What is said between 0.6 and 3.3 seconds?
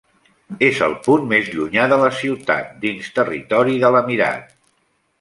És el punt més llunyà de la ciutat dins